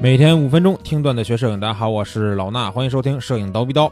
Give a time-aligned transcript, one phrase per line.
[0.00, 3.86] 每天五分钟听段子学摄影，大家好，我是老衲，欢迎收听《摄影刀逼刀》。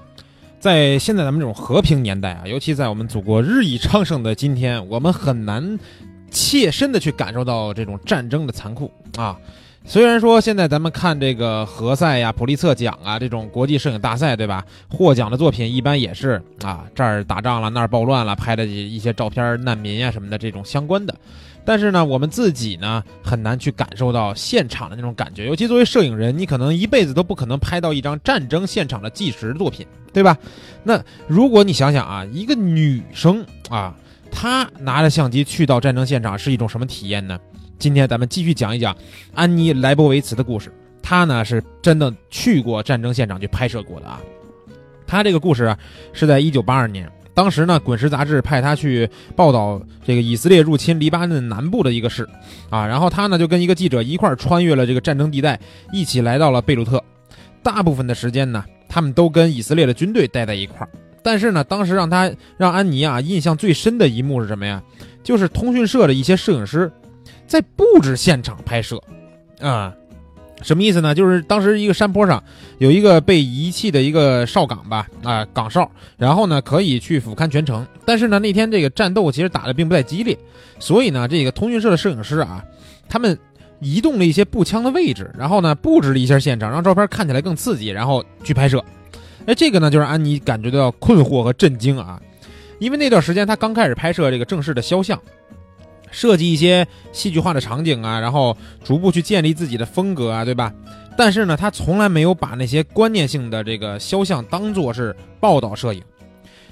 [0.60, 5.76] 在现在咱们这种和平年代啊，尤其在我们祖国日益昌盛的今天，我们很难
[6.30, 9.36] 切身的去感受到这种战争的残酷啊。
[9.84, 14.64] 虽然说现在咱们看这个何赛呀、普利策奖啊这种国际摄影大赛，对吧？
[14.88, 21.12] 获奖的作品一般也是啊这儿打仗了，那儿暴乱了，拍的一些照片、难民呀什么的这种相关的。
[21.66, 30.38] 但是呢，我们自己呢很难去感受到现场的那种感觉，尤其作为摄影人，你可能一辈子都不可能拍到一张战争现场的纪实作品，对吧？
[30.84, 33.94] 那如果你想想啊，一个女生啊，
[34.30, 37.36] 她拿着相机去到战争现场是一种什么体验呢？
[37.78, 38.96] 今天咱们继续讲一讲
[39.34, 40.72] 安妮莱博维茨的故事。
[41.02, 44.20] 她呢是真的去过战争现场去拍摄过的啊。
[45.06, 45.78] 她这个故事啊
[46.12, 52.26] 是在一九八二年，当时呢《滚石》杂志派他去报道这个以色列入侵黎巴嫩南部的一个事
[52.70, 52.86] 啊。
[52.86, 55.60] 然后他呢就跟一个记者一块儿穿越了这个战争地带，
[55.92, 57.00] 一起来到了贝鲁特。
[57.62, 60.88] 大部分的时间呢，他们都跟以色列的军队待在一块儿。
[61.22, 64.82] 但是呢，当时让他让安妮啊印象最深的一幕是什么呀？
[65.22, 66.90] 就是通讯社的一些摄影师。
[67.46, 69.00] 在布置现场拍摄，
[69.60, 69.94] 啊，
[70.62, 71.14] 什么意思呢？
[71.14, 72.42] 就是当时一个山坡上
[72.78, 77.86] 有一个被遗弃的一个哨岗吧，啊，岗哨，然后呢可以去俯瞰全城。
[78.04, 80.36] 但是呢那天这个战斗其实打的并不太激烈，
[80.78, 82.64] 所以呢这个通讯社的摄影师啊，
[83.08, 83.38] 他们
[83.80, 88.82] 移动了一些步枪的位置，然后呢布置了一下现场，让照片看起来更刺激，然后去拍摄。
[89.44, 92.20] 哎，这个呢就让安妮感觉到困惑和震惊啊，
[92.78, 95.20] 因为那段时间他刚开始拍摄这个正式的肖像。
[96.10, 100.72] 设计一些戏剧化的场景啊，然后逐步去建立自己的风格啊，对吧？
[101.16, 106.02] 但是呢，他从来没有把那些观念性的这个肖像当做是报道摄影。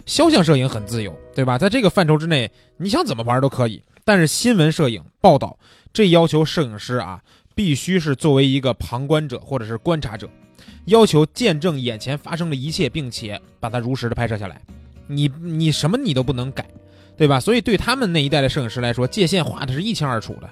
[0.06, 1.56] 肖像摄影很自由，对吧？
[1.56, 3.82] 在这个范畴之内，你想怎么玩都可以。
[4.04, 5.58] 但是新闻摄影报道，
[5.94, 7.22] 这要求摄影师啊，
[7.54, 10.28] 必须是作为一个旁观者或者是观察者，
[10.84, 14.60] 要求见证眼前发生的一切，并且把它如实的拍摄下来。
[15.06, 16.66] 你你什么你都不能改。
[17.16, 17.38] 对吧？
[17.38, 20.48] 所以对他们那一代的摄影师来说，界限画的是一清二楚的，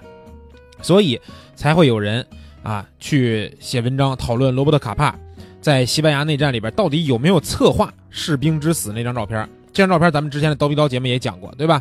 [0.80, 1.20] 所以
[1.54, 2.26] 才会有人
[2.62, 5.18] 啊去写文章讨论罗伯特卡帕
[5.60, 9.48] 在西班牙内战里边到底有没有策划士兵之死那张照片。
[9.72, 11.80] 这张照片咱们之前的刀逼刀节目也讲过，对吧？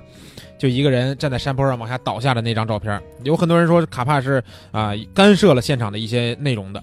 [0.57, 6.81] 就一个人站在山坡上往下倒下的那张照片，有很多人说卡帕是啊干涉了现场的一些内容的。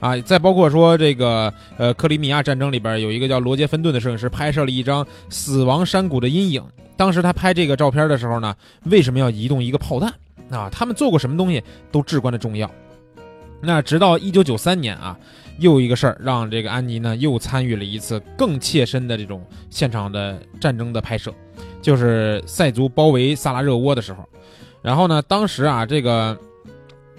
[0.00, 6.60] 啊，再包括说这个，呃，克里米亚战争里边有一个叫罗杰·芬顿的摄影师拍摄了一张死亡山谷的阴影。
[7.02, 8.54] 当时他拍这个照片的时候呢，
[8.84, 10.08] 为什么要移动一个炮弹？
[10.52, 12.70] 啊，他们做过什么东西都至关的重要。
[13.60, 15.18] 那直到一九九三年啊，
[15.58, 21.34] 又一个事儿让这个安妮呢又参与了一次更切身的这种现场的战争的拍摄，
[21.82, 24.24] 就是塞族包围萨拉热窝的时候。
[24.80, 26.38] 然后呢，当时啊，这个。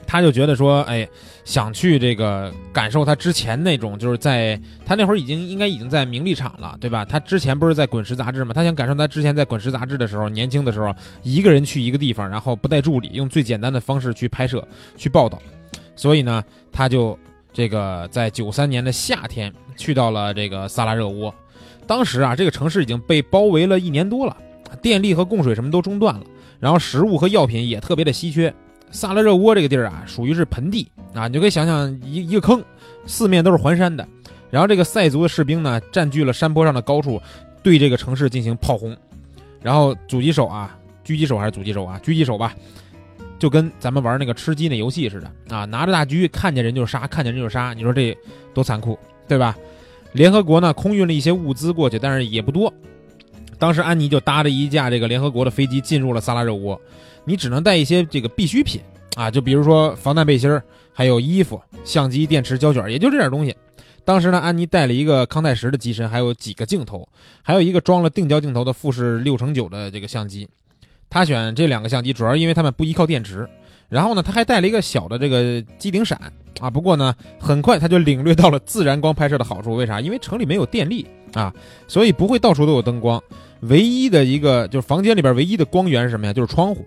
[0.06, 1.08] 他就觉得说，哎，
[1.44, 7.04] 想去这个感受他之前那种，就是在他那会儿已经应该已经在名利场了，对吧？
[7.04, 8.54] 他之前不是在《滚石》杂志吗？
[8.54, 10.94] 他想感受他之前在《滚石》杂志的时候，年轻的时候，
[11.24, 14.66] 一个人去一个地方，然后不带助理，用最简单的方式去拍摄、
[14.96, 15.42] 去报道。
[15.96, 17.18] 所以呢，他就
[17.52, 21.34] 这个在九三年的夏天去到了这个萨拉热窝。
[21.86, 24.36] 当时啊，这个城市已经被包围了一年多了，
[24.82, 26.22] 电力和供水什么都中断了，
[26.60, 28.54] 然后食物和药品也特别的稀缺。
[28.94, 32.64] 萨拉热窝这个地儿啊，属于是盆地啊，你就可以想象一一个坑，
[33.06, 34.08] 四面都是环山的。
[34.50, 37.20] 然后这个塞族的士兵呢，占据了山坡上的高处，
[37.64, 38.96] 对这个城市进行炮轰。
[39.62, 42.54] 然后狙击手啊，狙击手还是狙击手啊，狙击手吧，
[43.40, 47.74] 就跟咱们玩那个吃鸡那游戏似的啊，拿着大狙，看见人就杀，看见人就杀。
[47.74, 48.16] 你说这
[48.54, 49.58] 多残酷，对吧？
[50.12, 52.72] 联合国呢，空运了一些物资过去，但是也不多。
[53.58, 56.80] 当时安妮就搭着一架这个联合国的飞机进入了萨拉热窝。
[57.26, 58.82] 你只能带一些这个必需品
[59.16, 63.56] 啊，就比如说防弹背心，还有衣服、相机、电池、胶卷，也就这点东西。
[64.06, 67.08] 当时呢，安妮带了一个康泰时的机身，还有几个镜头，
[67.42, 70.48] 还有一个装了定焦镜头的富士六乘九的这个相机。
[71.10, 73.48] 他选这两个相机，主要因为他们不依靠电池。
[73.88, 76.20] 然后呢，他还带了一个小的这个机顶闪
[76.64, 76.70] 啊。
[76.70, 79.76] 不过呢，很快他就领略到了自然光拍摄的好处。
[79.76, 80.00] 为啥？
[80.00, 81.54] 因为城里没有电力啊，
[81.88, 83.22] 所以不会到处都有灯光。
[83.62, 86.34] 唯一的一个就是房间里边唯一的光源是什么呀？
[86.34, 86.86] 就是窗户。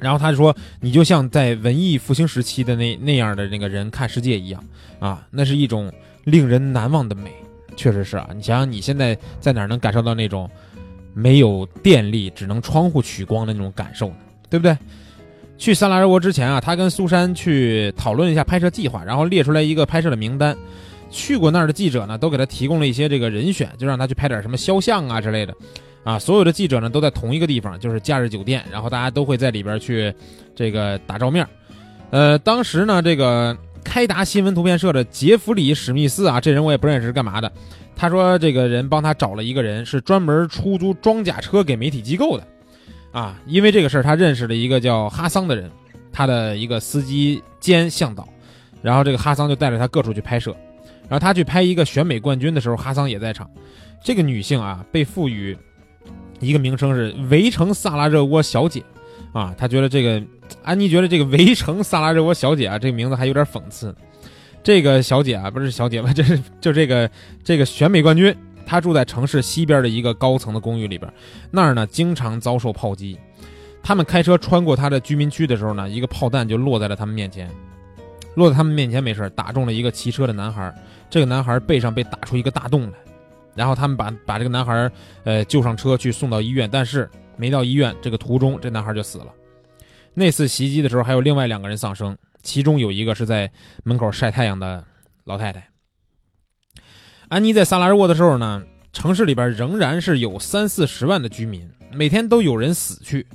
[0.00, 4.62] 然后他就说：“你就像在文艺复兴时期的那那样的那个人看世界一样
[5.00, 5.92] 啊，那是一种
[6.22, 7.32] 令人难忘的美，
[7.74, 8.30] 确实是啊。
[8.32, 10.48] 你想想，你现在在哪能感受到那种
[11.14, 14.16] 没有电力、只能窗户取光的那种感受呢？
[14.48, 14.78] 对不对？
[15.58, 20.56] 去萨拉热窝之前啊，他跟苏珊去讨论一下拍摄计划，然后列出来一个拍摄的名单。
[21.10, 25.54] 去过那儿的记者呢，都给他提供了一些这个人选，就让他去拍点什么肖像啊之类的。”
[26.04, 30.14] 啊，所有的记者呢都在同一个地方，就是假日酒店，然后大家都会在里边去
[30.54, 31.46] 这个打照面。
[32.10, 33.54] 呃，当时呢，这个
[33.84, 37.52] 开达新闻图片社的杰弗里·史密斯啊，这人我也不认识是干嘛的。
[37.94, 42.46] 他说这个人帮他找了一个人，是专门出租装甲车给媒体机构的。
[43.10, 45.70] 啊，因为这个事儿，他认识了一个叫哈桑的人，
[46.12, 48.28] 他的一个司机兼向导。
[48.80, 50.54] 然后这个哈桑就带着他各处去拍摄。
[51.08, 53.48] 然后他去拍一个选美冠军的时候，哈桑也在场。
[54.04, 55.56] 这个女性啊，被赋予
[56.38, 58.82] 一个名称是“围城萨拉热窝小姐”。
[59.32, 60.22] 啊，他觉得这个
[60.62, 63.94] 安妮觉得这个“围城萨拉热窝小姐”啊，这个名字还有点讽刺。
[64.62, 66.12] 这个小姐啊，不是小姐吧？
[66.12, 67.10] 这是就这个
[67.42, 68.34] 这个选美冠军，
[68.68, 71.10] 他住在城市西边的一个高层的公寓里边，
[71.50, 73.18] 那儿呢经常遭受炮击。
[73.82, 77.50] 他们开车穿过他的居民区的时候呢，一个炮弹就落在了他们面前，
[78.34, 80.70] 落在他们面前没事，打中了一个骑车的男孩。
[81.08, 82.98] 这个男孩背上被打出一个大洞来，
[83.54, 84.90] 然后他们把把这个男孩
[85.24, 89.32] 呃救上车去送到医院，但是没到医院，这个途中这男孩就死了。
[90.12, 92.14] 那次袭击的时候还有另外两个人丧生。
[92.42, 93.50] 其中有一个是在
[93.82, 94.84] 门口晒太阳的
[95.24, 95.66] 老太太。
[97.28, 103.26] 安妮在萨拉热窝的时候呢，城市里边仍然是有三四十万的居民，每天都有人死去，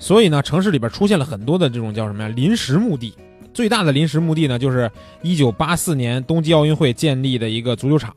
[0.00, 3.14] 所以呢，城市里边出现了很多的这种叫什么呀临时墓地。
[3.54, 4.90] 最大的临时墓地呢，就是
[5.22, 8.12] 1984年冬季奥运会建立的一个足球场。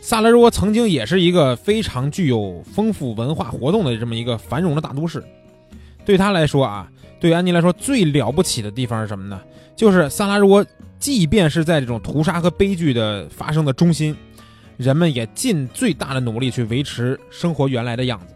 [0.00, 5.22] 萨拉热窝曾经也是一个非常具有丰富文化活动的这么一个繁荣的大都市，
[6.04, 6.90] 对他来说啊。
[7.20, 9.40] 对安妮来说，最了不起的地方是什么呢？
[9.76, 10.66] 就是萨拉热窝，
[10.98, 14.16] 即便是在这种屠杀和悲剧的发生的中心，
[14.82, 18.34] 人们也尽最大的努力去维持生活原来的样子。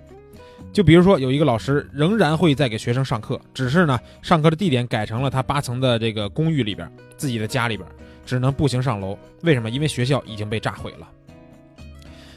[0.73, 7.89] 就比如说，有一个老师仍然会在给学生上课，只是呢，上课的地点改成了他八层的这个公寓里边，自己的家里边，
[8.25, 9.19] 只能步行上楼。
[9.43, 9.69] 为什么？
[9.69, 11.09] 因为学校已经被炸毁了，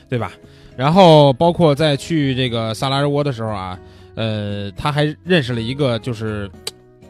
[0.09, 0.31] 对吧？
[0.75, 3.79] 然后包括在去这个萨拉热窝的时候啊。
[4.15, 6.49] 呃，他还认识了一个，就是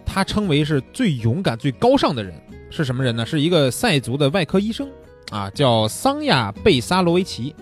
[0.06, 2.32] 他称为是最勇敢、最高尚的人，
[2.70, 3.26] 是什么人呢？
[3.26, 4.88] 是一个塞族的外科医生
[5.30, 7.56] 啊，叫桑亚贝萨罗维奇。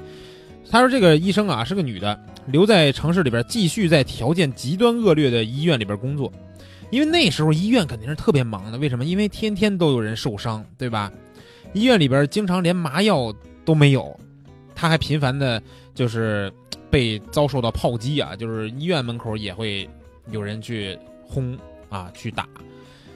[0.69, 6.31] 他说这个医生啊是个女的，留在城市里边，继续在条件极端恶劣的医院里边工作。
[6.89, 9.05] 因为那时候医院肯定是特别忙的，为什么？
[9.05, 11.11] 因为天天都有人受伤，对吧？
[11.73, 13.33] 医院里边经常连麻药
[13.65, 14.17] 都没有，
[14.73, 15.61] 他还频繁的，
[15.93, 16.51] 就是。
[16.89, 19.87] 被遭受到炮击啊，就是医院门口也会
[20.31, 21.53] 有人去轰
[21.89, 22.47] 啊，去打。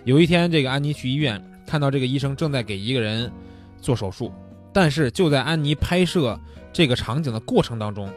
[0.04, 3.32] 有一天，这个安妮去医院，看到这个医生正在给一个人
[3.82, 4.32] 做手术，
[4.72, 6.40] 但是就在安妮拍摄
[6.72, 8.10] 这个场景的过程当中，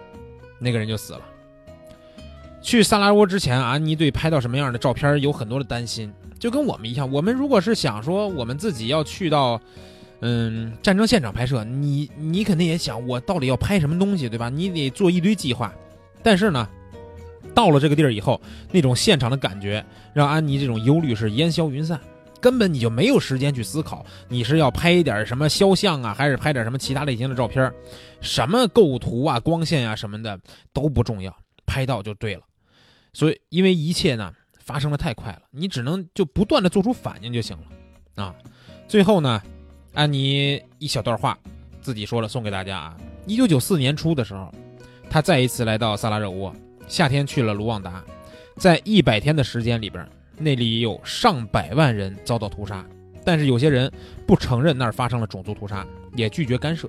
[0.59, 1.21] 那个人就死了。
[2.63, 7.11] 去萨拉窝之前，安妮对拍到什么样的照片有很多的担心，就跟我们一样。
[7.11, 9.61] 我们如果是想说我们自己要去到。
[10.27, 14.49] 嗯，战争现场拍摄，你你肯定也想，我到底要拍什么东西，对吧？
[14.49, 15.71] 你得做一堆计划。
[16.23, 16.67] 但是呢，
[17.55, 18.41] 到了这个地儿以后，
[18.71, 19.85] 那种现场的感觉，
[20.15, 22.01] 让安妮这种忧虑是烟消云散，
[22.45, 27.73] 根本你就没有时间去思考，你是要拍一点什么肖像啊，还是拍点什么其他类型的照片？
[28.21, 30.39] 什么构图啊、光线啊什么的
[30.71, 32.43] 都不重要，拍到就对了。
[33.15, 38.35] 所以，因为一切呢发生的太快了，你只能就不断的做出反应就行了啊。
[38.87, 39.43] 最后呢。
[39.97, 41.39] 安妮一小段话，
[41.81, 42.97] 自己说了，送给大家啊。
[43.29, 44.53] 一九九四年初的时候，
[45.09, 46.53] 他再一次来到萨拉热窝，
[46.89, 48.03] 夏天去了卢旺达，
[48.57, 50.05] 在一百天的时间里边，
[50.37, 52.85] 那里有上百万人遭到屠杀，
[53.25, 53.91] 但是有些人
[54.27, 56.89] 不承认那儿发生了种族屠杀，也拒绝干涉。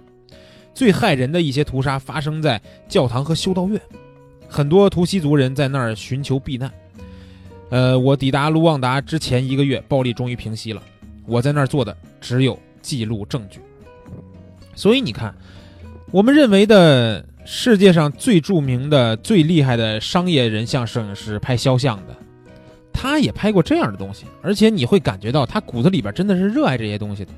[0.73, 3.79] 最害人的一些屠杀发生在教堂和修道院，
[4.47, 6.71] 很多图西族人在那儿寻求避难。
[7.69, 10.81] 呃，我抵达卢旺达之前一个月，暴力终于平息了。
[11.25, 12.59] 我在那儿做的只有。
[12.85, 13.59] 记录证据，
[14.75, 15.33] 所以你看，
[16.11, 22.15] 我们认为的世界上最著名的、最厉害的商业人像摄影师拍肖像的，
[22.95, 27.31] 他也拍过这样的东西，而且你会感觉到他骨子里边真的是热爱这些东西的。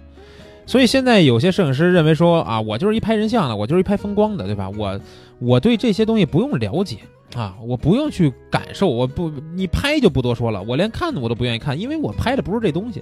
[0.66, 4.70] 所以现在有些摄影师认为说啊，我就是一拍人像的，我就是一拍风光的，对吧？
[4.70, 5.00] 我
[5.40, 6.98] 我对这些东西不用了解
[7.36, 13.02] 啊，我不用去感受，我不你拍就不多说了，我连看我都不愿意看，因为我拍的不是这东西。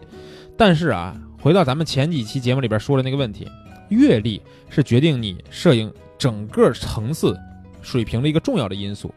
[0.56, 1.16] 但是啊。
[1.38, 3.48] 回到咱们前几期节目里边说的那个问题，
[3.90, 7.38] 阅历是决定你摄影整个层次
[7.84, 9.14] 水平的一个重要的因素。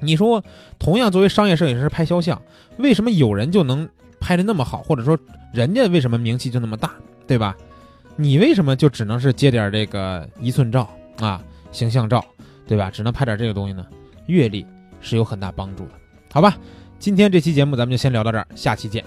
[0.00, 0.42] 你说，
[0.78, 2.40] 同样作为商业摄影师拍肖像，
[2.76, 3.88] 为什么有人就能
[4.20, 5.18] 拍的那么好，或者说
[5.52, 6.92] 人家为什么名气就那么大，
[7.26, 7.56] 对吧？
[8.16, 10.88] 你为什么就只能是接点这个一寸照
[11.18, 12.24] 啊、形象照，
[12.66, 12.90] 对吧？
[12.90, 13.86] 只能拍点这个东西呢？
[14.26, 14.66] 阅历
[15.00, 15.92] 是有很大帮助的，
[16.32, 16.56] 好吧？
[16.98, 19.04] 今天这期节目咱们就先聊到这儿，下期见。